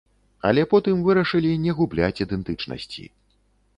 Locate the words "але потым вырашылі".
0.51-1.51